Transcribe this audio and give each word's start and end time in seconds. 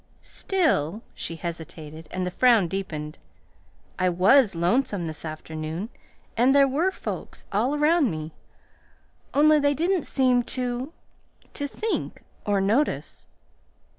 Still" 0.23 1.03
she 1.23 1.35
hesitated, 1.35 2.07
and 2.09 2.25
the 2.25 2.31
frown 2.31 2.67
deepened. 2.67 3.19
"I 3.99 4.09
WAS 4.09 4.55
lonesome 4.55 5.05
this 5.05 5.23
afternoon, 5.23 5.89
and 6.35 6.55
there 6.55 6.67
WERE 6.67 6.91
folks 6.91 7.45
all 7.51 7.75
around 7.75 8.09
me; 8.09 8.31
only 9.35 9.59
they 9.59 9.75
didn't 9.75 10.05
seem 10.07 10.41
to 10.57 10.91
to 11.53 11.67
think 11.67 12.23
or 12.47 12.59
notice." 12.59 13.27